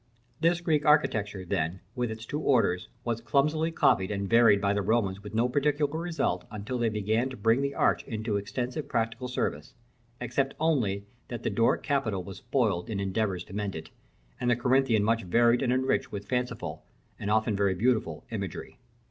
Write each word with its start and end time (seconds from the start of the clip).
This 0.39 0.61
Greek 0.61 0.83
architecture, 0.83 1.45
then, 1.45 1.79
with 1.93 2.09
its 2.09 2.25
two 2.25 2.39
orders, 2.39 2.87
was 3.03 3.21
clumsily 3.21 3.69
copied 3.71 4.09
and 4.09 4.27
varied 4.27 4.59
by 4.59 4.73
the 4.73 4.81
Romans 4.81 5.21
with 5.21 5.35
no 5.35 5.47
particular 5.47 5.95
result, 5.99 6.43
until 6.49 6.79
they 6.79 6.89
begun 6.89 7.29
to 7.29 7.37
bring 7.37 7.61
the 7.61 7.75
arch 7.75 8.03
into 8.05 8.35
extensive 8.35 8.87
practical 8.89 9.27
service; 9.27 9.75
except 10.19 10.55
only 10.59 11.05
that 11.27 11.43
the 11.43 11.51
Doric 11.51 11.83
capital 11.83 12.23
was 12.23 12.37
spoiled 12.37 12.89
in 12.89 12.99
endeavors 12.99 13.43
to 13.43 13.53
mend 13.53 13.75
it, 13.75 13.91
and 14.39 14.49
the 14.49 14.55
Corinthian 14.55 15.03
much 15.03 15.21
varied 15.23 15.61
and 15.61 15.71
enriched 15.71 16.11
with 16.11 16.27
fanciful, 16.27 16.83
and 17.19 17.29
often 17.29 17.55
very 17.55 17.75
beautiful 17.75 18.25
imagery. 18.31 18.79